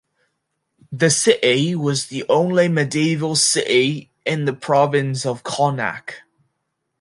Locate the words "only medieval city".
2.27-4.09